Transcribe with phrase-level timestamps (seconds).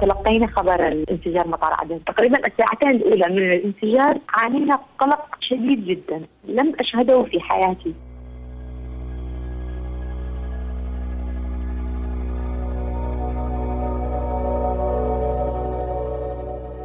[0.00, 2.04] تلقينا خبر الانفجار مطار عدن.
[2.04, 6.22] تقريبا الساعتين الأولى من الانفجار عانينا قلق شديد جدا.
[6.44, 7.94] لم أشهده في حياتي.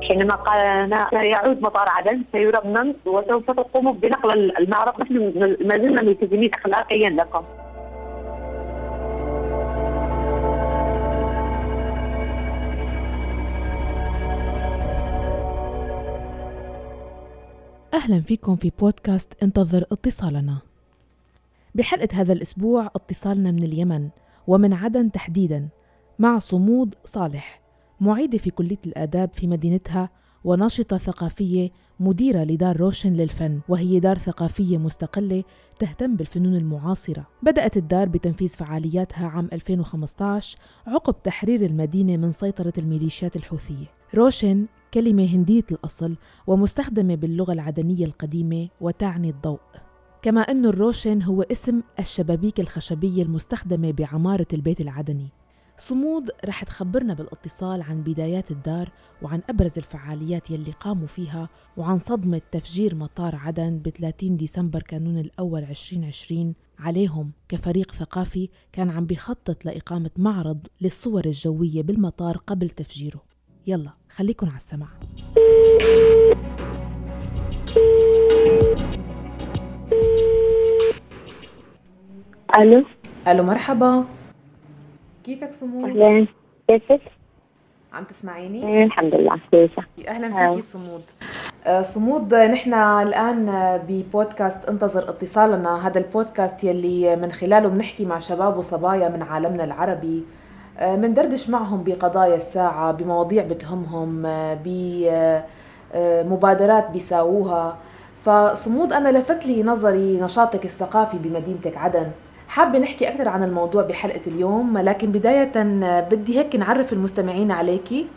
[0.08, 5.02] حينما قال لنا سيعود مطار عدن سيرمم وسوف تقوموا بنقل المعرض.
[5.02, 5.16] نحن
[5.68, 7.44] ما زلنا ملتزمين اخلاقيا لكم.
[18.02, 20.58] أهلا فيكم في بودكاست انتظر اتصالنا.
[21.76, 24.10] بحلقة هذا الأسبوع اتصالنا من اليمن
[24.48, 25.68] ومن عدن تحديدا
[26.20, 27.62] مع صمود صالح
[28.00, 30.10] معيدة في كلية الآداب في مدينتها
[30.44, 31.70] وناشطة ثقافية
[32.00, 35.44] مديرة لدار روشن للفن وهي دار ثقافية مستقلة
[35.80, 37.28] تهتم بالفنون المعاصرة.
[37.44, 43.86] بدأت الدار بتنفيذ فعالياتها عام 2015 عقب تحرير المدينة من سيطرة الميليشيات الحوثية.
[44.16, 46.16] روشن كلمة هندية الأصل
[46.48, 49.60] ومستخدمة باللغة العدنية القديمة وتعني الضوء.
[50.22, 55.28] كما أن الروشن هو اسم الشبابيك الخشبية المستخدمة بعمارة البيت العدني.
[55.78, 62.42] صمود رح تخبرنا بالاتصال عن بدايات الدار وعن أبرز الفعاليات يلي قاموا فيها وعن صدمة
[62.52, 69.66] تفجير مطار عدن ب 30 ديسمبر كانون الأول 2020 عليهم كفريق ثقافي كان عم بيخطط
[69.66, 73.31] لإقامة معرض للصور الجوية بالمطار قبل تفجيره.
[73.68, 74.88] يلا خليكن على السمع
[82.58, 82.84] ألو؟
[83.28, 84.06] ألو مرحبا.
[85.26, 86.28] كيفك صمود؟ اهلين
[86.68, 87.02] كيفك؟
[87.94, 89.84] عم تسمعيني؟ إيه، الحمد لله كويسة.
[90.08, 91.02] أهلا فيكي صمود
[91.66, 93.48] آه، صمود نحن الآن
[93.88, 95.88] ببودكاست انتظر اتصالنا.
[95.88, 100.24] هذا البودكاست يلي من خلاله بنحكي مع شباب وصبايا من عالمنا العربي.
[100.80, 104.24] بندردش معهم بقضايا الساعة بمواضيع بتهمهم
[105.94, 107.78] بمبادرات بيساووها.
[108.26, 112.12] فصمود أنا لفت لي نظري نشاطك الثقافي بمدينتك عدن.
[112.48, 115.52] حابة نحكي أكثر عن الموضوع بحلقة اليوم لكن بداية
[116.10, 118.08] بدي هيك نعرف المستمعين عليكي.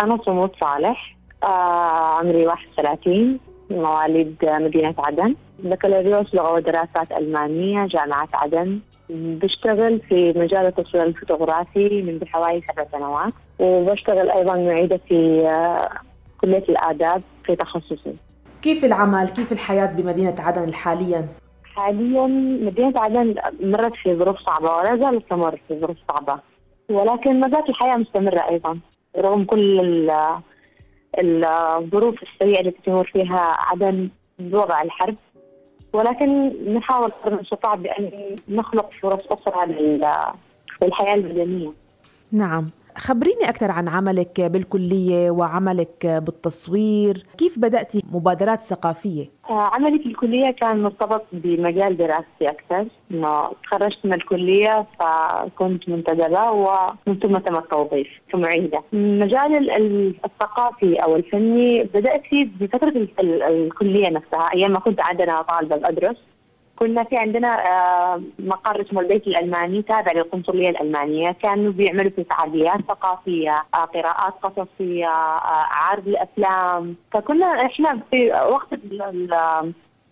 [0.00, 3.38] أنا صمود صالح آه عمري 31
[3.70, 5.34] مواليد مدينة عدن.
[5.58, 8.80] بكالوريوس لغة ودراسات ألمانية جامعة عدن.
[9.10, 13.32] بشتغل في مجال التصوير الفوتوغرافي منذ حوالي سبع سنوات.
[13.58, 15.90] وبشتغل أيضا معيدة في آه،
[16.40, 18.14] كلية الآداب في تخصصي.
[18.62, 21.28] كيف العمل؟ كيف الحياة بمدينة عدن حاليا؟
[21.74, 22.26] حاليا
[22.62, 26.38] مدينة عدن مرت في ظروف صعبة ولا زالت تمر في ظروف صعبة.
[26.90, 28.78] ولكن ما زالت الحياة مستمرة أيضا
[29.18, 30.10] رغم كل
[31.18, 35.16] الظروف السيئة التي تمر فيها عدن بوضع الحرب.
[35.92, 39.66] ولكن نحاول قدر المستطاع بأن نخلق فرص أخرى
[40.82, 41.72] للحياة المدنية.
[42.32, 42.66] نعم.
[42.98, 47.26] خبريني أكثر عن عملك بالكلية وعملك بالتصوير.
[47.38, 52.86] كيف بدأتي مبادرات ثقافية؟ آه، عملي في الكلية كان مرتبط بمجال دراستي أكثر.
[53.10, 59.70] إنه تخرجت من الكلية فكنت منتدبة ومن ثم تم التوظيف كمعيدة المجال
[60.24, 66.16] الثقافي أو الفني بدأت فيه بفترة الكلية نفسها أيام ما كنت عندنا طالبة أدرس
[66.76, 71.32] كنا في عندنا آه، مقر اسمه البيت الألماني تابع للقنصلية الألمانية.
[71.32, 78.74] كانوا بيعملوا في فعاليات ثقافية آه، قراءات قصصية آه، عرض الافلام فكنا إحنا في وقت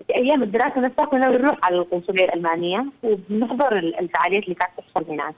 [0.07, 5.35] في أيام الدراسة نفسها كنا بنروح على القنصلية الألمانية وبنحضر الفعاليات اللي كانت تحصل هناك.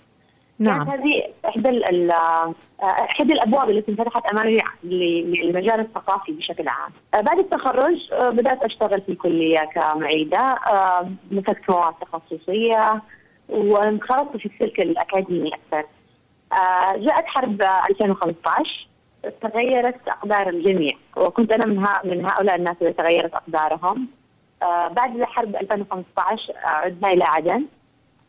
[0.58, 1.82] نعم كانت هذه إحدى
[2.82, 6.90] إحدى الأبواب التي انفتحت أمامي للمجال الثقافي بشكل عام.
[7.14, 13.02] آه، بعد التخرج آه، بدأت أشتغل في الكلية كمعيدة آه، مسكت مواد تخصصية
[13.48, 15.88] وانخرطت في السلك الأكاديمي أكثر.
[16.96, 18.88] جاءت حرب 2015
[19.40, 24.08] تغيرت أقدار الجميع وكنت أنا من من هؤلاء الناس اللي تغيرت أقدارهم.
[24.90, 27.66] بعد حرب 2015 عدنا إلى عدن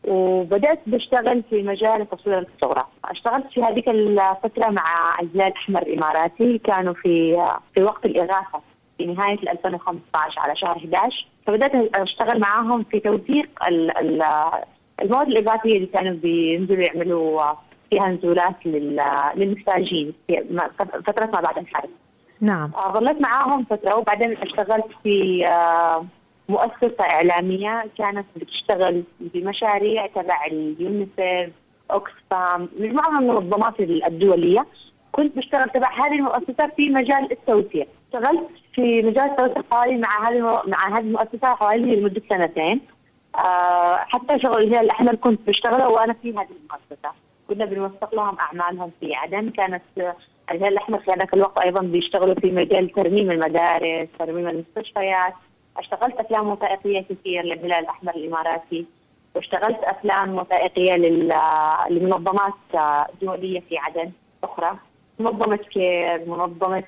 [0.04, 6.58] وبدأت بشتغل في مجال تصوير الصورة أشتغلت في هذيك الفترة مع الهلال الأحمر الإماراتي.
[6.58, 8.60] كانوا في في وقت الإغاثة
[8.98, 13.48] في نهاية 2015 على شهر 11 فبدأت أشتغل معاهم في توثيق
[15.02, 17.52] المواد الإغاثية اللي كانوا بينزلوا يعملوا
[17.90, 20.60] فيها نزولات للمحتاجين في
[21.06, 21.90] فترة ما بعد الحرب.
[22.40, 22.70] نعم.
[22.74, 26.06] آه، ظليت معاهم فترة وبعدين اشتغلت في آه،
[26.48, 31.50] مؤسسة إعلامية كانت بتشتغل بمشاريع تبع اليونيسيف
[31.90, 34.66] أوكسفام مجموعة من المنظمات الدولية.
[35.12, 37.86] كنت بشتغل تبع هذه المؤسسة في مجال التوسيع.
[38.06, 42.80] اشتغلت في مجال التوسيع حوالي مع هذه مع هذه المؤسسة حوالي لمدة سنتين.
[43.34, 47.10] أه حتى شغل الهلال الأحمر كنت بشتغله وأنا في هذه المؤسسة.
[47.48, 49.50] كنا بنوثق لهم أعمالهم في عدن.
[49.50, 49.82] كانت
[50.50, 55.34] الهلال الأحمر في هذاك الوقت أيضا بيشتغلوا في مجال ترميم المدارس ترميم المستشفيات.
[55.78, 58.86] اشتغلت أفلام وثائقية كثير للهلال الأحمر الإماراتي
[59.34, 60.96] واشتغلت أفلام وثائقية
[61.90, 62.52] لمنظمات
[63.22, 64.10] دولية في عدن
[64.44, 64.78] أخرى.
[65.18, 66.84] منظمة كير منظمة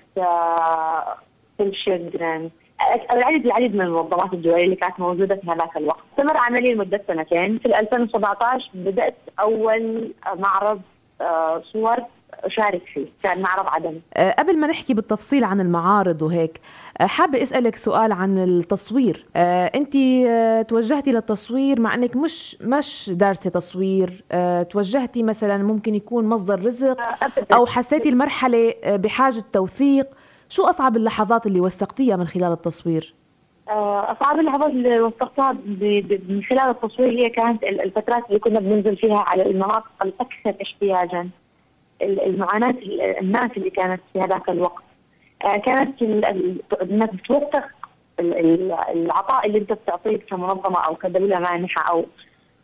[1.59, 2.51] كل شيلدرن
[3.11, 7.59] العديد العديد من المنظمات الدولية اللي كانت موجودة في هذاك الوقت، استمر عملي لمده سنتين،
[7.59, 10.81] في 2017 بدأت أول معرض آه،
[11.73, 11.97] صور
[12.45, 16.61] اشارك فيه كان معرض عدن أه قبل ما نحكي بالتفصيل عن المعارض وهيك
[17.01, 19.27] أه حابة أسألك سؤال عن التصوير.
[19.37, 24.25] أنت أه توجهتي للتصوير مع أنك مش مش دارسة تصوير.
[24.71, 26.97] توجهتي مثلا ممكن يكون مصدر رزق
[27.53, 30.07] أو حسيتي المرحلة بحاجة توثيق.
[30.49, 33.15] شو أصعب اللحظات اللي وثقتيها من خلال التصوير؟
[33.71, 35.53] آه، أصعب اللحظات اللي وثقتها
[36.29, 41.29] من خلال التصوير هي كانت الفترات اللي كنا بننزل فيها على المناطق الأكثر احتياجا.
[42.03, 42.75] المعاناة
[43.21, 44.83] الناس اللي كانت في هذاك الوقت.
[45.45, 46.03] آه، كانت
[46.83, 47.65] انك بتوثق
[48.95, 52.07] العطاء اللي أنت بتعطيه كمنظمة أو كدولة مانحة أو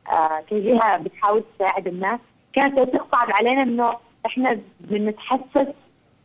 [0.09, 2.21] آه، كجهه بتحاول تساعد الناس.
[2.53, 5.67] كانت توثيق صعب علينا إنه إحنا بنتحسس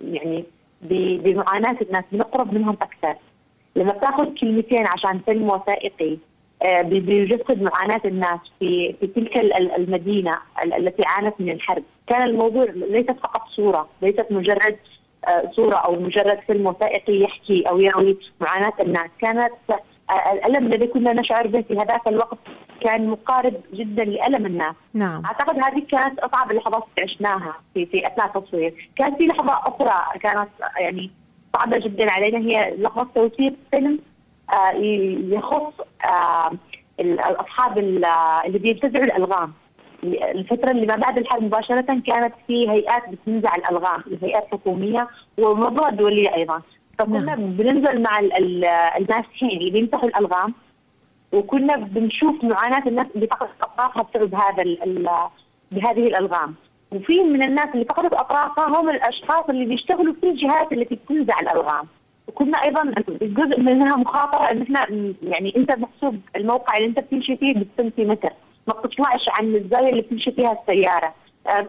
[0.02, 0.46] يعني
[0.82, 3.16] بمعاناة الناس بنقرب منهم أكثر.
[3.76, 6.18] لما بتاخذ كلمتين عشان فيلم وثائقي
[6.64, 9.38] آه، بيجسد معاناة الناس في في تلك
[9.78, 14.78] المدينة التي عانت من الحرب، كان الموضوع ليست فقط صورة، ليست مجرد
[15.28, 20.88] آه، صورة أو مجرد فيلم وثائقي يحكي أو يروي معاناة الناس، كانت آه، الألم الذي
[20.88, 22.38] كنا نشعر به في هذاك الوقت
[22.82, 24.76] كان مقارب جدا لألم الناس.
[24.94, 25.26] نعم.
[25.26, 30.20] أعتقد هذه كانت أصعب اللحظات اللي عشناها في في أثناء التصوير، كانت في لحظة أخرى
[30.20, 31.12] كانت يعني
[31.54, 32.38] صعبة جدا علينا.
[32.38, 34.00] هي لحظه توثيق فيلم
[34.54, 34.72] آه،
[35.36, 35.74] يخص
[36.06, 36.52] آه،
[37.20, 39.54] اصحاب اللي بينتزعوا الألغام.
[40.04, 45.08] الفترة اللي ما بعد الحرب مباشرة كانت في هيئات بتنزع الألغام هيئات حكومية
[45.38, 46.62] ومنظمات دولية أيضا.
[47.00, 47.52] فكنا نعم.
[47.52, 48.20] بننزل مع
[48.98, 50.54] الماسحين اللي بيمسحوا الألغام
[51.32, 54.64] وكنا بنشوف معاناة الناس اللي فقدت أطرافها بسبب هذا
[55.72, 56.56] بهذه الألغام.
[56.92, 61.86] وفي من الناس اللي فقدت أطرافها هم الأشخاص اللي بيشتغلوا في الجهات التي بتنزع الألغام
[62.28, 64.88] وكنا أيضا جزء منها مخاطرة إن إحنا
[65.24, 68.34] يعني أنت محسوب الموقع اللي أنت بتمشي فيه بالسنتيمتر
[68.68, 71.14] ما بتطلعش عن الزاوية اللي بتمشي فيها السيارة.
[71.48, 71.68] آه،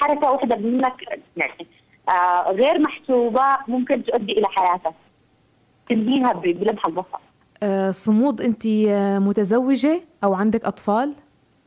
[0.00, 0.92] حركة واحدة منك
[1.36, 1.66] يعني
[2.08, 4.94] آه غير محسوبة ممكن تؤدي إلى حياتك.
[5.88, 7.18] تنهيها بلمح البصر
[7.62, 8.66] آه صمود أنت
[9.18, 11.14] متزوجة أو عندك أطفال؟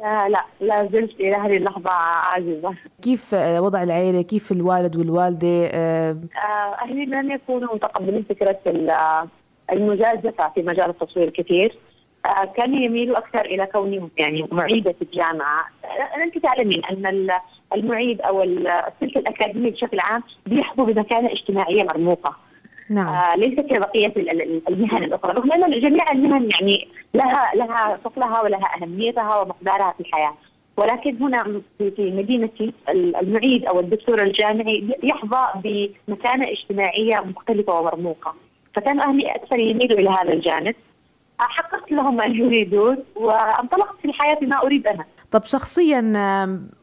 [0.03, 5.65] آه لا لا زلت إلى هذه اللحظة عاجزه كيف آه، وضع العائله كيف الوالد والوالدة؟
[5.65, 6.17] آه
[6.81, 8.59] أهلي لم يكونوا متقبلين فكرة
[9.71, 11.77] المجازفة في مجال التصوير كثير.
[12.57, 15.65] كانوا يميلوا أكثر إلى كوني يعني معيدة في الجامعة.
[16.23, 17.29] انت تعلمين أن
[17.73, 22.35] المعيد أو السلك الأكاديمي بشكل عام بيحظوا بمكانة اجتماعية مرموقة.
[22.89, 23.07] نعم.
[23.07, 24.13] آه ليس كبقيه
[24.69, 30.33] المهن الأخرى رغم أن جميع المهن يعني لها لها فضلها ولها أهميتها ومقدارها في الحياة.
[30.77, 35.47] ولكن هنا في مدينتي المعيد أو الدكتور الجامعي يحظى
[36.07, 38.33] بمكانة اجتماعية مختلفة ومرموقة.
[38.73, 40.75] فكان أهلي أكثر يميلوا إلى هذا الجانب.
[41.37, 45.05] حققت لهم ما يريدون وانطلقت في الحياة بما أريد أنا.
[45.31, 46.01] طب شخصيا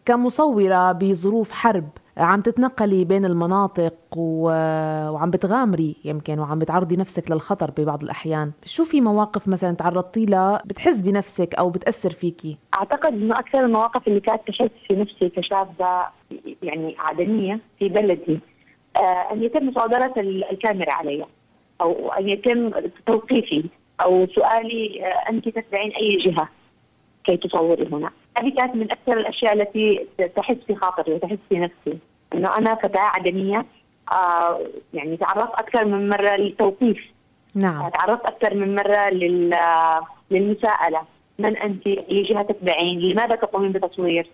[0.07, 4.49] كمصورة بظروف حرب عم تتنقلي بين المناطق و...
[5.11, 8.53] وعم بتغامري يمكن وعم بتعرضي نفسك للخطر ببعض الأحيان.
[8.65, 14.09] شو في مواقف مثلا تعرضتي لها بتحس بنفسك أو بتأثر فيكي؟ أعتقد أنه أكثر المواقف
[14.09, 16.07] اللي كانت تحس في نفسي كشابة
[16.63, 18.41] يعني عدنية في بلدي
[18.97, 20.13] آه أن يتم مصادرة
[20.51, 21.27] الكاميرا علي
[21.81, 22.71] أو أن يتم
[23.07, 23.65] توقيفي
[24.01, 26.49] أو سؤالي آه أنت تتبعين أي جهة
[27.25, 28.11] كي تصوري هنا.
[28.37, 31.99] هذه كانت من أكثر الأشياء التي تحس في خاطري وتحس في نفسي
[32.35, 33.67] إنه أنا فتاه عدميه
[34.13, 34.61] آه
[34.95, 36.99] يعني تعرضت أكثر من مرة للتوقيف
[37.55, 39.59] نعم تعرضت أكثر من مرة لل
[40.31, 41.03] للمساءلة
[41.39, 44.31] من أنت؟ اي جهه تتبعين؟ لماذا تقومين بتصوير؟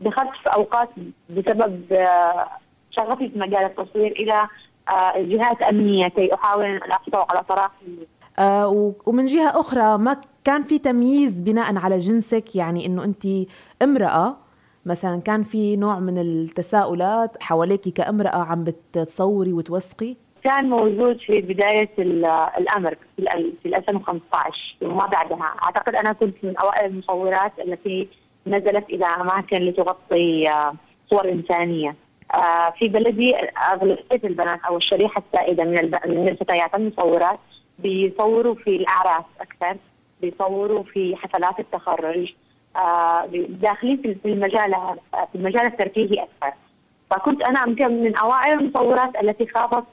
[0.00, 0.88] دخلت في أوقات
[1.30, 2.48] بسبب آه،
[2.90, 4.48] شغفي في مجال التصوير إلى
[4.88, 8.17] آه، جهات أمنية كي أحاول أن احصل على صراحتي آه
[9.06, 13.26] ومن جهة أخرى ما كان في تمييز بناء على جنسك يعني إنه أنت
[13.82, 14.36] امرأة.
[14.86, 21.90] مثلا كان في نوع من التساؤلات حواليك كامرأة عم بتصوري وتوثقي؟ كان موجود في بداية
[22.58, 25.54] الأمر في 2015 وما بعدها.
[25.62, 28.08] أعتقد أنا كنت من أوائل المصورات التي
[28.46, 30.74] نزلت إلى أماكن لتغطي آه،
[31.10, 31.96] صور إنسانية.
[32.34, 33.36] آه، في بلدي
[33.72, 37.38] أغلبية البنات أو الشريحة السائدة من الفتيات المصورات.
[37.78, 39.76] بيصوروا في الأعراس أكثر
[40.20, 42.32] بيصوروا في حفلات التخرج
[42.76, 44.74] آه، داخلين في المجال
[45.32, 46.56] في المجال الترفيهي أكثر
[47.10, 49.86] فكنت أنا من أوائل المصورات التي خاضت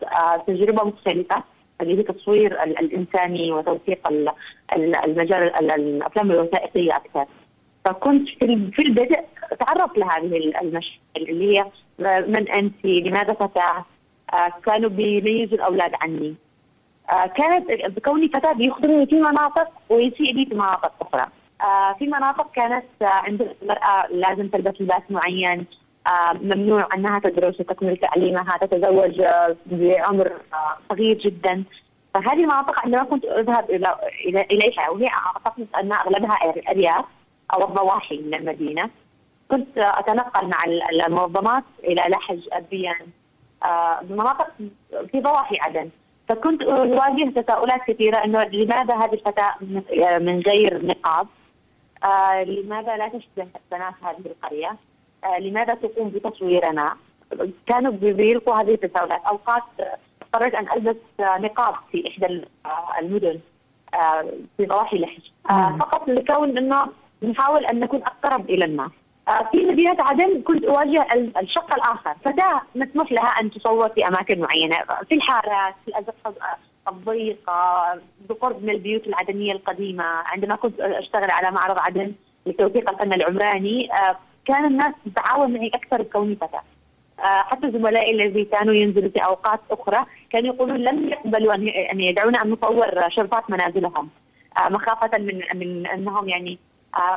[0.47, 1.43] تجربة مختلفة
[1.81, 4.07] اللي هي تصوير الإنساني وتوثيق
[5.05, 7.25] المجال الأفلام الوثائقية أكثر.
[7.85, 8.29] فكنت
[8.73, 9.19] في البدء
[9.59, 11.65] تعرضت لهذه المشاكل اللي هي
[12.27, 13.85] من أنت؟ لماذا فتاه؟
[14.65, 16.35] كانوا بيميزوا الأولاد عني.
[17.09, 21.27] كانت بكوني فتاة بيخدمني في مناطق ويسيء لي في مناطق أخرى.
[21.99, 25.65] في مناطق كانت عند المرأة لازم تلبس لباس معين.
[26.33, 29.21] ممنوع أنها تدرس وتكمل تعليمها تتزوج
[29.65, 30.31] بعمر
[30.89, 31.63] صغير جدا.
[32.13, 36.37] فهذه المناطق عندما كنت أذهب إلى إليها وهي أعتقد أن أغلبها
[36.69, 37.05] أرياف
[37.53, 38.89] أو الضواحي من المدينة
[39.51, 43.07] كنت أتنقل مع المنظمات إلى لحج أبيان.
[44.01, 44.47] بمناطق
[45.11, 45.89] في ضواحي عدن.
[46.27, 49.55] فكنت أواجه تساؤلات كثيرة إنه لماذا هذه الفتاة
[50.19, 51.27] من غير نقاب؟
[52.03, 54.75] آه لماذا لا تشبه بنات هذه القرية؟
[55.23, 56.95] آه لماذا تقوم بتصويرنا؟
[57.67, 59.63] كانوا بيلقوا هذه التساؤلات، أوقات
[60.21, 62.41] اضطريت أن ألبس نقاب في إحدى
[62.99, 63.39] المدن
[63.93, 64.25] آه
[64.57, 66.87] في ضواحي لحج آه فقط لكون إنه
[67.23, 68.91] نحاول أن نكون أقرب إلى الناس.
[69.51, 71.07] في مدينة عدن كنت أواجه
[71.41, 74.77] الشق الآخر فتاة مسموح لها أن تصور في أماكن معينة
[75.09, 76.33] في الحارات في الأزقة
[76.87, 77.83] الضيقة
[78.29, 80.03] بقرب من البيوت العدنية القديمة.
[80.03, 82.13] عندما كنت أشتغل على معرض عدن
[82.45, 83.89] لتوثيق الفن العمراني
[84.45, 86.61] كان الناس تتعاون معي أكثر بكوني فتاة
[87.19, 91.53] حتى زملائي الذين كانوا ينزلوا في أوقات أخرى كانوا يقولون لم يقبلوا
[91.91, 94.09] أن يدعونا أن نصور شرفات منازلهم
[94.69, 96.59] مخافة من من أنهم يعني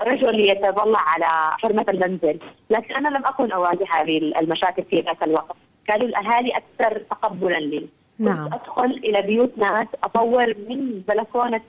[0.03, 2.39] رجل يتطلع على حرمة المنزل.
[2.71, 5.57] لكن أنا لم أكن أواجه هذه المشاكل في ذاك الوقت.
[5.87, 7.87] كانوا الأهالي أكثر تقبلا لي.
[8.19, 8.47] نعم.
[8.53, 11.61] أدخل إلى بيوت ناس أطور من بلكونة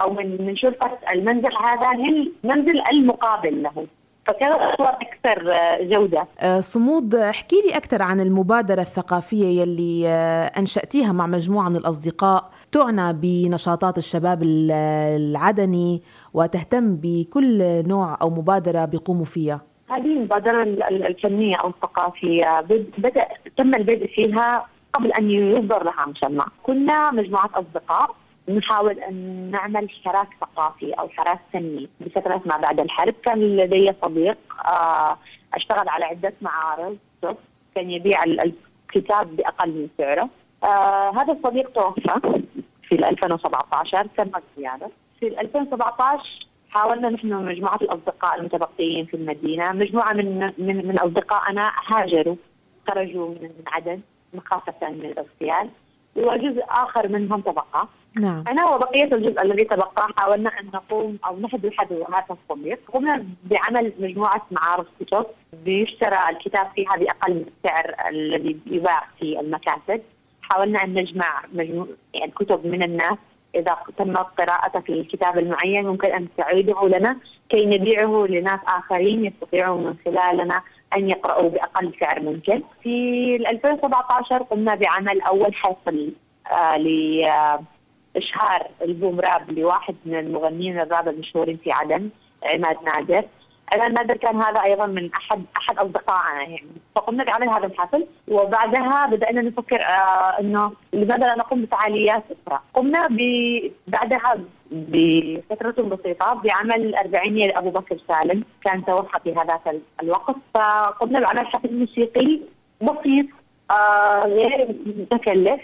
[0.00, 3.86] أو من من شرفه المنزل هذا للمنزل المقابل له.
[4.26, 6.26] فكانت الصور أكثر جودة.
[6.40, 12.50] آه، صمود احكي لي أكثر عن المبادرة الثقافية يلي آه، أنشأتيها مع مجموعة من الأصدقاء.
[12.72, 16.02] تعنى بنشاطات الشباب العدني
[16.34, 19.60] وتهتم بكل نوع أو مبادرة بيقوموا فيها.
[19.90, 22.60] هذه المبادرة الفنية أو الثقافية.
[22.98, 23.26] بدا
[23.56, 28.14] تم البدء فيها قبل أن يصدر لها مسمى، كنا مجموعة أصدقاء
[28.48, 29.14] نحاول أن
[29.50, 33.14] نعمل حراك ثقافي أو حراك فني بفترة ما بعد الحرب.
[33.24, 35.18] كان لدي صديق آه،
[35.54, 36.96] أشتغل على عدة معارض.
[37.74, 40.28] كان يبيع الكتاب بأقل من سعره.
[40.64, 42.42] آه هذا الصديق توفى.
[42.92, 49.72] في 2017 تم زياده في 2017 حاولنا نحن مجموعة الأصدقاء المتبقيين في المدينة.
[49.72, 52.36] مجموعة من من, من أصدقائنا هاجروا
[52.88, 54.00] خرجوا من عدن
[54.34, 55.70] مخافه من الأغتيال
[56.16, 57.88] وجزء آخر منهم تبقى.
[58.16, 58.44] نعم.
[58.48, 64.46] أنا وبقية الجزء الذي تبقى حاولنا أن نقوم أو نحدث هذا الصديق قمنا بعمل مجموعة
[64.50, 65.26] معارض كتب.
[65.64, 70.02] بيشترى الكتاب فيها باقل من السعر الذي يباع في المكاتب.
[70.52, 73.18] حاولنا أن نجمع مجموع يعني كتب من الناس
[73.54, 77.16] إذا تمت قراءته في الكتاب المعين ممكن أن تعيده لنا
[77.48, 80.62] كي نبيعه لناس آخرين يستطيعون من خلالنا
[80.96, 82.62] أن يقرأوا بأقل سعر ممكن.
[82.82, 86.12] في 2017 قمنا بعمل أول حفل
[86.52, 92.08] آه لاشهار البومراب لواحد من المغنيين الراب المشهورين في عدن
[92.42, 93.24] عماد نادر
[93.72, 99.06] أنا نادر كان هذا أيضا من احد أحد أصدقائنا يعني فقمنا بعمل هذا الحفل وبعدها
[99.06, 103.18] بدأنا نفكر آه إنه لماذا لا نقوم بفعاليات أخرى؟ قمنا ب...
[103.86, 104.38] بعدها
[104.70, 110.36] بفترة بسيطة بعمل أربعينية لأبو بكر سالم كان توفى في هذاك الوقت.
[110.54, 112.40] فقمنا بعمل حفل موسيقي
[112.80, 113.26] بسيط
[113.70, 115.60] آه غير متكلف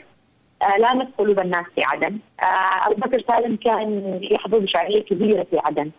[0.62, 2.18] آه لامس قلوب الناس في عدن.
[2.40, 5.90] آه أبو بكر سالم كان يحظى بشعبية كبيرة في عدن.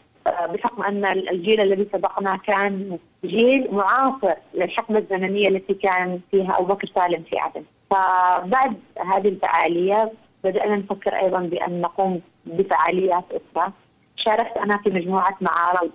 [0.53, 6.87] بحكم أن الجيل الذي سبقنا كان جيل معاصر للحقبة الزمنية التي كان فيها أبو بكر
[6.95, 7.63] سالم في عدن.
[7.91, 10.11] فبعد هذه الفعالية
[10.43, 13.71] بدأنا نفكر أيضا بأن نقوم بفعاليات أخرى.
[14.15, 15.91] شاركت أنا في مجموعة معارض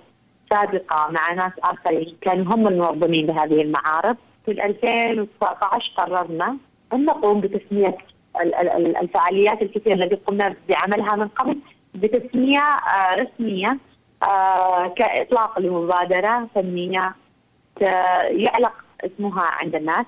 [0.50, 4.16] سابقة مع ناس آخرين كانوا هم المنظمين لهذه المعارض.
[4.44, 6.56] في 2019 قررنا
[6.92, 7.96] أن نقوم بتسميه
[9.00, 11.58] الفعاليات الكثيرة التي قمنا بعملها من قبل
[11.94, 13.78] بتسميه آه، رسميه
[14.96, 17.14] كإطلاق لمبادرة فنية
[18.30, 18.72] يعلق
[19.04, 20.06] اسمها عند الناس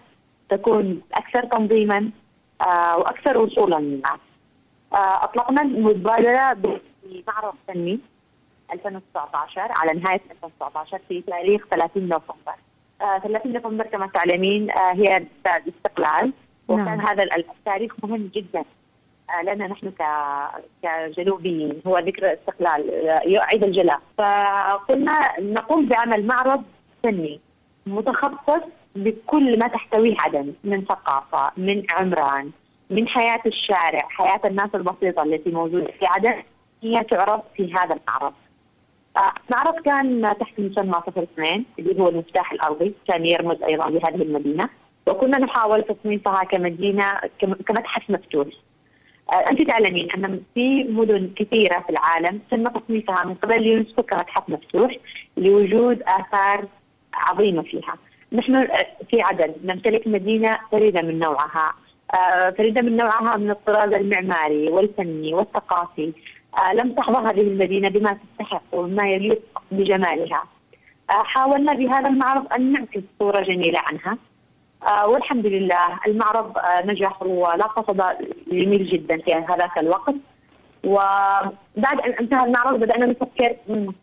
[0.49, 2.11] تكون أكثر تنظيما
[2.61, 4.21] آه، وأكثر وصولا للناس.
[4.93, 8.01] آه، أطلقنا المبادرة بمعرض فني
[8.73, 12.55] 2019 على نهاية 2019 في تاريخ 30 نوفمبر.
[12.99, 16.33] 30 نوفمبر كما تعلمين هي الاستقلال
[16.69, 17.01] وكان نعم.
[17.01, 18.65] هذا التاريخ مهم جدا.
[19.43, 19.93] لنا نحن
[20.83, 26.63] كجنوبيين هو ذكرى الاستقلال عيد الجلاء فقلنا نقوم بعمل معرض
[27.03, 27.41] فني
[27.87, 28.63] متخصص
[28.97, 32.51] بكل ما تحتويه عدن من ثقافة من عمران
[32.91, 36.43] من حياة الشارع حياة الناس البسيطة التي موجودة في عدن
[36.83, 38.33] هي تعرض في هذا المعرض.
[39.51, 44.69] المعرض كان تحت مسمى صفر اثنين اللي هو المفتاح الأرضي كان يرمز أيضا لهذه المدينة.
[45.07, 48.49] وكنا نحاول تصنيفها كمدينة كمتحف مفتوح.
[49.33, 54.49] آه، أنت تعلمين أن في مدن كثيرة في العالم تم تصنيفها من قبل اليونسكو كمتحف
[54.49, 54.97] مفتوح
[55.37, 56.65] لوجود آثار
[57.15, 57.95] عظيمة فيها.
[58.33, 58.69] نحن
[59.11, 61.75] في عدن نمتلك مدينة فريدة من نوعها.
[62.15, 66.13] آه، فريدة من نوعها من الطراز المعماري والفني والثقافي.
[66.59, 70.45] آه، لم تحظى هذه المدينة بما تستحق وما يليق بجمالها.
[71.09, 74.13] حاولنا بهذا المعرض أن نعكس صورة جميلة عنها.
[74.13, 74.36] آه
[75.07, 78.05] والحمد لله المعرض آه نجح ولاقى صدى
[78.53, 80.15] جميل جدا في هذاك الوقت
[80.85, 83.57] وبعد أن انتهى المعرض بدأنا نفكر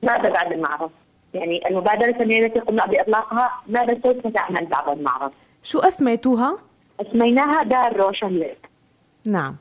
[0.04, 0.92] ماذا بعد المعرض؟
[1.34, 5.32] يعني المبادرة الفنية التي قمنا بإطلاقها ماذا سوف تعمل بعد المعرض؟
[5.64, 6.58] شو أسميتوها؟
[7.02, 8.46] أسميناها دار روشن
[9.28, 9.56] نعم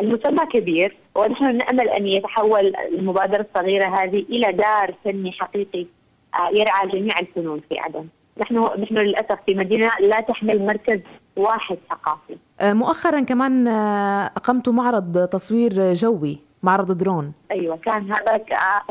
[0.00, 5.86] المسمى كبير ونحن نأمل أن يتحول المبادرة الصغيرة هذه إلى دار فني حقيقي
[6.34, 8.06] آه، يرعى جميع الفنون في عدن.
[8.40, 11.00] نحن نحن للأسف في مدينة لا تحمل مركز
[11.36, 12.36] واحد ثقافي.
[12.60, 17.32] آه، مؤخرا كمان آه، أقمت معرض تصوير جوي، معرض درون.
[17.50, 18.36] أيوه كان هذا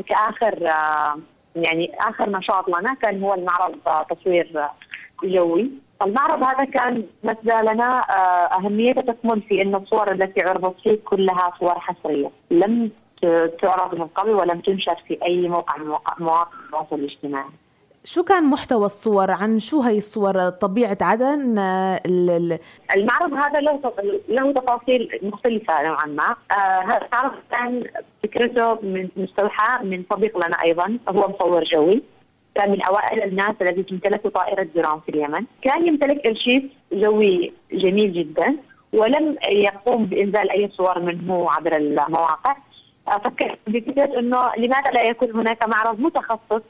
[0.07, 1.17] كآخر آه،
[1.55, 3.75] يعني آخر نشاط لنا كان هو المعرض
[4.09, 4.67] تصوير
[5.23, 5.71] جوي.
[6.01, 8.05] المعرض هذا كان بالنسبة لنا
[8.57, 12.91] اهميته تكمن في إن الصور التي عرضت فيه كلها صور حصرية، لم
[13.61, 15.85] تعرض من قبل ولم تنشر في أي موقع من
[16.19, 17.49] مواقع التواصل الاجتماعي.
[18.07, 22.01] شو كان محتوى الصور؟ عن شو هي الصور؟ طبيعة عدن آه،
[22.95, 23.81] المعرض هذا له
[24.29, 26.35] له تفاصيل مختلفة نوعا ما.
[26.51, 27.83] آه هذا المعرض كان
[28.23, 32.03] فكرته من مستوحى من صديق لنا أيضا هو مصور جوي.
[32.55, 35.45] كان من أوائل الناس الذي تمتلك طائرة درون في اليمن.
[35.61, 38.55] كان يمتلك إرشيف جوي جميل جدا
[38.93, 42.55] ولم يقوم بإنزال أي صور منه عبر المواقع.
[43.07, 46.61] آه، فكرت بفكرة أنه لماذا لا يكون هناك معرض متخصص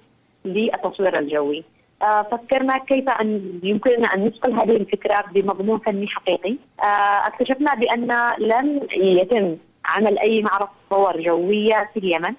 [0.45, 1.63] للتصوير الجوي
[2.02, 8.34] آه فكرنا كيف أن يمكننا أن نسقل هذه الفكرة بمضمون فني حقيقي آه اكتشفنا بأن
[8.39, 12.34] لم يتم عمل أي معرض صور جوية في اليمن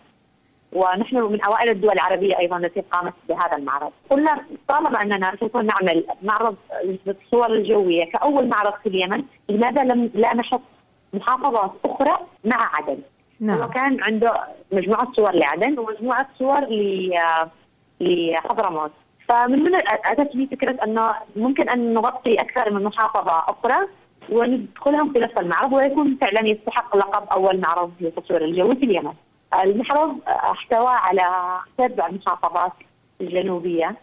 [0.72, 6.04] ونحن من أوائل الدول العربية أيضا التي قامت بهذا المعرض، قلنا طالما أننا سوف نعمل
[6.22, 6.56] معرض
[7.06, 10.60] للصور الجوية كأول معرض في اليمن، لماذا لم لا نحط
[11.12, 12.98] محافظات أخرى مع عدن؟
[13.40, 13.60] نعم.
[13.62, 14.40] هو كان عنده
[14.72, 16.66] مجموعة صور لعدن ومجموعة صور
[18.00, 18.90] لحضرموت
[19.28, 23.76] فمن هنا أتت لي فكرة أنه ممكن أن نغطي أكثر من محافظة أخرى
[24.30, 29.12] وندخلهم في نفس المعرض ويكون فعلا يستحق لقب أول معرض للتصوير الجوي في اليمن.
[29.54, 32.72] المعرض احتوى على سبع محافظات
[33.20, 33.96] الجنوبية.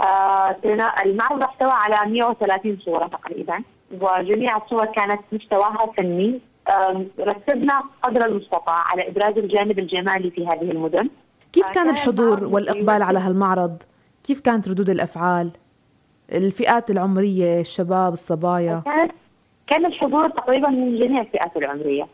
[0.00, 0.56] آه،
[1.04, 3.62] المعرض احتوى على 130 صورة تقريبا
[4.00, 6.40] وجميع الصور كانت مستواها فني
[7.20, 11.08] ركزنا قدر المستطاع على ابراز الجانب الجمالي في هذه المدن
[11.52, 13.82] كيف كان الحضور والإقبال على هالمعرض؟
[14.24, 15.50] كيف كانت ردود الأفعال؟
[16.32, 19.08] الفئات العمرية الشباب الصبايا؟ كان
[19.66, 22.06] كان الحضور تقريبا من جميع الفئات العمرية.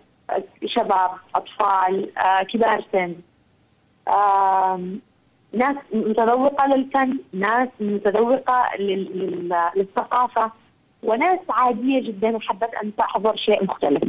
[0.67, 3.15] شباب أطفال آه، كبار سن.
[5.53, 8.77] ناس متذوقة للفن ناس متذوقة
[9.77, 10.51] للثقافة
[11.03, 14.03] وناس عادية جدا حبت أن تحضر شيء مختلف.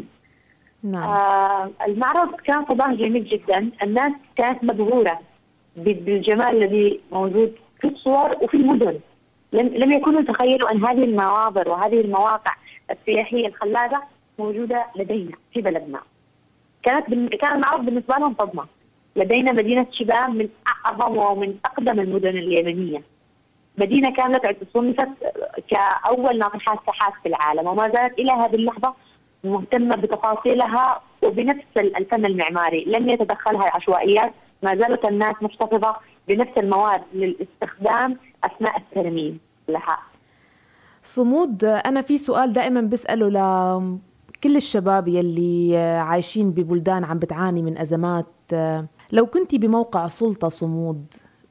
[0.86, 1.04] نعم.
[1.04, 5.20] آه المعرض كان صباح جميل جدا الناس كانت مبهورة
[5.76, 9.00] بالجمال الذي موجود في الصور وفي المدن
[9.54, 12.56] لم لم يكونوا يتخيلوا أن هذه المناظر وهذه المواقع
[12.92, 13.98] السياحية الخلابة
[14.40, 16.00] موجودة لدينا في بلدنا.
[16.84, 18.66] كانت كان المعرض بالنسبة لهم صدمة.
[19.16, 23.02] لدينا مدينة شباب من أعظم ومن أقدم المدن اليمنية.
[23.78, 25.10] مدينة كانت صنفت
[25.68, 28.94] كأول ناطحات سحاب في العالم وما زالت إلى هذه اللحظة
[29.46, 35.96] مهتمه بتفاصيلها وبنفس الفن المعماري، لم يتدخلها العشوائيات، ما زالت الناس محتفظه
[36.28, 39.98] بنفس المواد للاستخدام أثناء الترميم لها.
[41.04, 48.26] صمود أنا في سؤال دائما بسأله لكل الشباب يلي عايشين ببلدان عم بتعاني من أزمات.
[49.12, 51.06] لو كنت بموقع سلطة صمود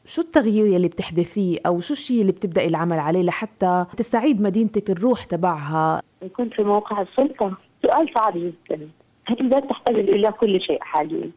[0.06, 5.24] شو التغيير يلي بتحدثيه؟ أو شو الشيء اللي بتبدأي العمل عليه لحتى تستعيد مدينتك الروح
[5.24, 6.02] تبعها؟
[6.36, 7.56] كنت في موقع السلطة.
[7.84, 8.88] سؤال صعب جدا.
[9.30, 11.30] البلاد تحتاج إلى كل شيء حاليا؟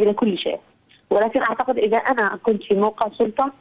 [0.00, 0.60] إلى كل شيء.
[1.10, 3.52] ولكن أعتقد إذا أنا كنت في موقع سلطة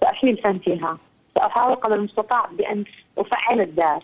[0.00, 0.98] ساحيل فيها
[1.34, 2.84] سأحاول قدر المستطاع بأن
[3.18, 4.02] أفعل الدار.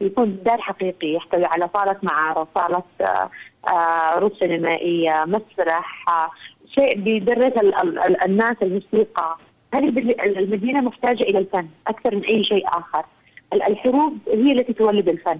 [0.00, 3.30] يكون دار حقيقي يحتوي على صالة معارض، صالة آه،
[3.68, 3.70] آه،
[4.14, 6.30] عروض سينمائية، مسرح، آه،
[6.74, 7.52] شيء بيدرس
[8.24, 9.36] الناس الموسيقى،
[9.74, 9.88] هذه
[10.20, 13.04] المدينة محتاجة إلى الفن أكثر من أي شيء آخر.
[13.52, 15.38] الحروب هي التي تولد الفن.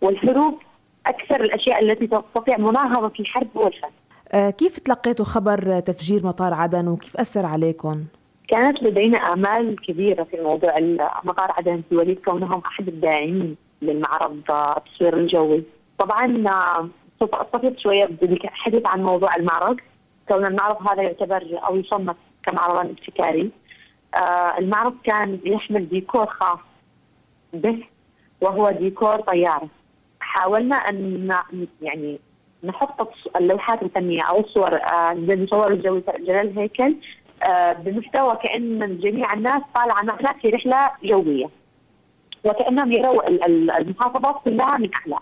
[0.00, 0.58] والحروب
[1.06, 3.88] أكثر الأشياء التي تستطيع مناهضه الحرب هو الفن.
[4.32, 8.04] آه، كيف تلقيتوا خبر تفجير مطار عدن وكيف أثر عليكم؟
[8.48, 10.78] كانت لدينا امال كبيرة في موضوع
[11.24, 15.64] مطار عدن في وليد كونهم أحد الداعمين للمعرض التصوير الجوي.
[15.98, 16.88] طبعا آه،
[17.20, 19.76] سوف أستفيد شوية بالحديث عن موضوع المعرض
[20.28, 23.50] كون المعرض هذا يعتبر أو يصنف كمعرض ابتكاري.
[24.14, 26.58] آه، المعرض كان يحمل ديكور خاص
[27.52, 27.78] به
[28.40, 29.68] وهو ديكور طيارة.
[30.36, 31.36] حاولنا أن
[31.82, 32.18] يعني
[32.64, 36.96] نحط اللوحات الفنية أو الصور آه، الجوي جلال الهيكل
[37.42, 41.46] آه، بمحتوى كأن جميع الناس طالعة معنا في رحلة جوية.
[42.44, 43.28] وكأنهم يروا
[43.78, 45.18] المحافظات كلها من أعلى.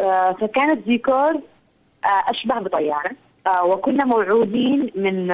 [0.00, 1.40] آه، فكانت ديكور
[2.04, 3.10] أشبه بطيارة.
[3.64, 5.30] وكنا موعودين من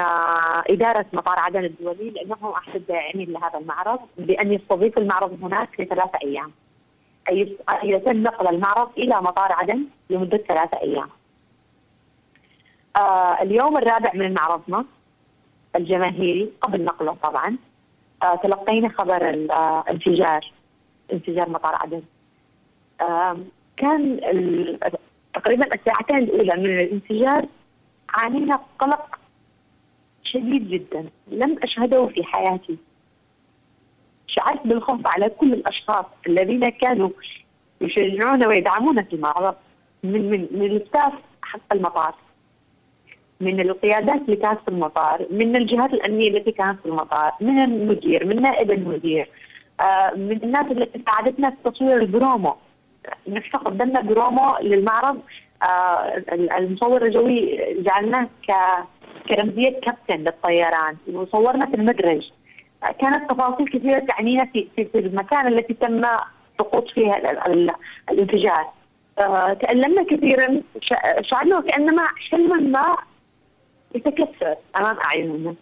[0.71, 6.53] إدارة مطار عدن الدولي لأنهم أحد الداعمين لهذا المعرض بأن يستضيف المعرض هناك لثلاثة أيام.
[7.83, 11.09] يتم نقل المعرض إلى مطار عدن لمدة ثلاثة أيام.
[12.97, 14.85] آه اليوم الرابع من معرضنا
[15.77, 17.57] الجماهيري قبل نقله طبعا.
[18.23, 20.53] آه تلقينا خبر الانفجار
[21.13, 22.03] انفجار مطار عدن.
[23.01, 23.39] آه
[23.77, 24.21] كان
[25.35, 27.47] تقريبا الساعتين الأولى من الانفجار
[28.09, 29.19] عانينا قلق
[30.23, 31.09] شديد جدا.
[31.29, 32.79] لم أشهده في حياتي.
[34.29, 37.11] شعرت بالخوف على كل الأشخاص الذين كانوا
[37.81, 39.55] يشجعون ويدعمون في المعرض
[40.05, 41.13] من من من ال staff
[41.43, 42.15] حق المطار
[43.41, 48.27] من القيادات اللي كانت في المطار من الجهات الأمنية التي كانت في المطار من المدير
[48.27, 49.29] من نائب المدير
[49.81, 52.55] آه، من الناس التي ساعدتنا في تصوير البرومو.
[53.29, 55.21] نحن قدمنا برومو للمعرض
[55.63, 58.29] آه، المصور الجوي جعلناه
[59.29, 62.31] كرمزية كابتن للطيران وصورنا في المدرج.
[63.01, 66.07] كانت تفاصيل كثيرة تعنينا في في المكان التي تم
[66.59, 67.47] سقوط فيها
[68.11, 68.67] الانفجار.
[69.19, 70.63] آه، تألمنا كثيرا
[71.21, 72.97] شعرنا وكأنما حلم ما
[73.95, 75.55] يتكسر أمام أعيننا.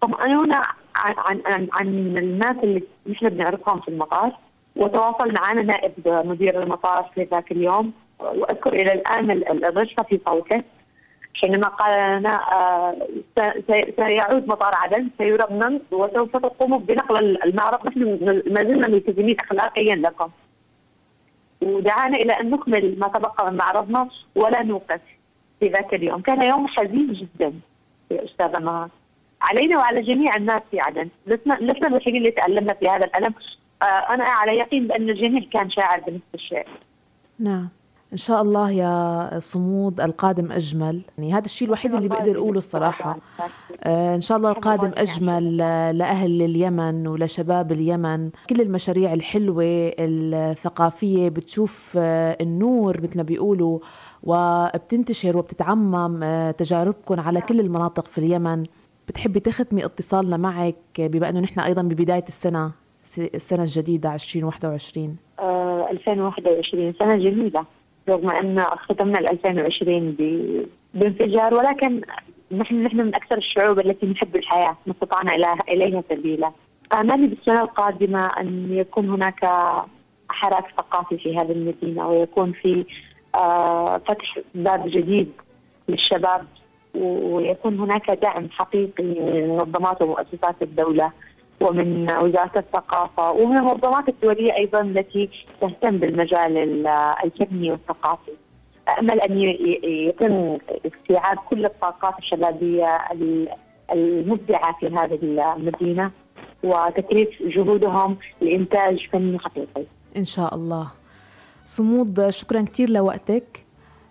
[0.00, 1.86] طمأنونا عن عن عن, عن
[2.18, 4.36] الناس اللي نحن بنعرفهم في المطار
[4.76, 9.30] وتواصل معنا نائب مدير المطار في ذاك اليوم وأذكر إلى الآن
[9.64, 10.62] الرجفه في صوته
[11.34, 12.96] حينما قال لنا آه،
[13.96, 18.02] سيعود مطار عدن سيرمم وسوف تقوموا بنقل المعرض نحن
[18.46, 20.30] ما زلنا ملتزمين اخلاقيا لكم.
[21.62, 25.00] ودعانا إلى أن نكمل ما تبقى من معرضنا ولا نوقف
[25.60, 27.52] في ذاك اليوم، كان يوم حزين جدا
[28.10, 28.88] يا أستاذة نهار.
[29.42, 33.34] علينا وعلى جميع الناس في عدن، لسنا لسنا الوحيدين اللي تالمنا في هذا الألم،
[33.82, 36.66] آه، أنا على يقين بأن الجميع كان شاعر بنفس الشيء.
[37.38, 37.68] نعم.
[38.12, 41.00] إن شاء الله يا صمود القادم أجمل.
[41.18, 43.18] يعني هذا الشيء الوحيد اللي بقدر أقوله الصراحة.
[43.84, 45.56] آه إن شاء الله القادم أجمل
[45.98, 48.30] لأهل اليمن ولشباب اليمن.
[48.50, 49.64] كل المشاريع الحلوة
[49.98, 53.78] الثقافية بتشوف آه النور مثل ما بيقولوا
[54.22, 58.64] وبتنتشر وبتتعمم آه تجاربكم على كل المناطق في اليمن.
[59.08, 62.70] بتحبي تختمي اتصالنا معك بما أنه نحن أيضا ببداية السنة
[63.34, 67.64] السنة الجديدة 2021 آه 2021 سنة جميله
[68.10, 70.16] رغم أن ختمنا 2020
[70.94, 72.00] بانفجار ولكن
[72.52, 75.34] نحن نحن من أكثر الشعوب التي نحب الحياة ما استطعنا
[75.68, 76.52] إليها سبيلا.
[76.92, 79.44] امالي بالسنة القادمة أن يكون هناك
[80.28, 82.84] حراك ثقافي في هذه المدينة ويكون في
[83.34, 85.32] آه، فتح باب جديد
[85.88, 86.46] للشباب
[86.94, 91.12] ويكون هناك دعم حقيقي من منظمات ومؤسسات الدولة
[91.60, 96.86] ومن وزارة الثقافة ومن المنظمات الدولية أيضا التي تهتم بالمجال
[97.24, 98.30] الفني والثقافي.
[98.98, 99.38] امل ان
[100.08, 102.98] يتم استيعاب كل الطاقات الشبابية
[103.92, 105.18] المبدعة في هذه
[105.56, 106.10] المدينة
[106.62, 109.84] وتكريس جهودهم لإنتاج فني حقيقي.
[110.16, 110.88] إن شاء الله.
[111.64, 113.64] صمود شكرا كثير لوقتك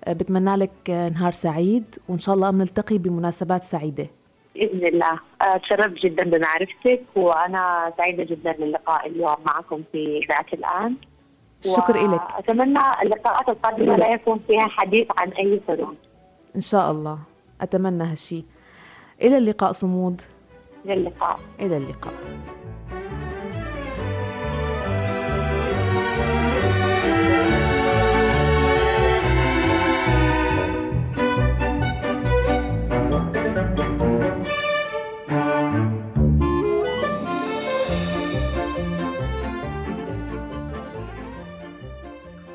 [0.08, 4.08] بتمنى لك نهار سعيد وإن شاء الله بنلتقي بمناسبات سعيدة.
[4.60, 5.20] بإذن الله.
[5.64, 10.96] تشرفت جدا بمعرفتك وأنا سعيدة جدا للقاء اليوم معكم في ذاك الآن.
[11.62, 15.96] شكر لك اتمنى اللقاءات القادمة لا يكون فيها حديث عن أي فنون
[16.56, 17.20] إن شاء الله.
[17.62, 18.46] أتمنى هالشيء
[19.22, 20.22] إلى اللقاء صمود.
[20.86, 21.40] إلى اللقاء.
[21.60, 22.14] إلى اللقاء.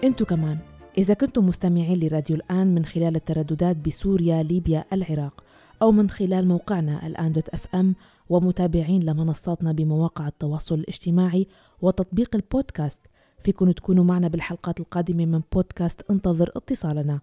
[0.04, 0.58] انتو كمان
[0.98, 5.44] إذا كنتم مستمعين لراديو الآن من خلال الترددات بسوريا، ليبيا، العراق
[5.82, 7.94] أو من خلال موقعنا الآن دوت أف أم
[8.28, 11.46] ومتابعين لمنصاتنا بمواقع التواصل الاجتماعي
[11.82, 13.00] وتطبيق البودكاست
[13.38, 17.20] فيكن تكونوا معنا بالحلقات القادمة من بودكاست انتظر اتصالنا.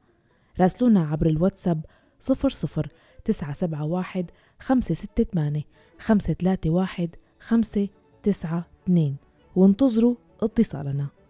[0.60, 1.86] راسلونا عبر الواتساب
[2.20, 2.84] 00
[3.26, 4.26] 971
[4.60, 5.64] 568
[6.00, 9.16] 531 592
[9.56, 11.21] وانتظروا اتصالنا.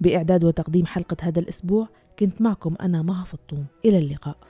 [0.00, 3.66] بإعداد وتقديم حلقة هذا الأسبوع كنت معكم أنا مها فطوم.
[3.84, 4.47] إلى اللقاء.